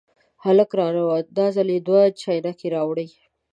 [0.45, 3.07] هلک را ننوت، دا ځل یې دوه چاینکې راوړې.